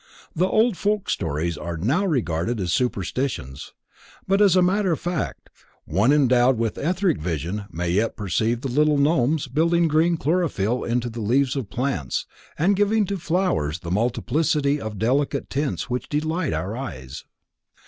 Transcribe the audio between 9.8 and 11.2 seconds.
green chlorophyll into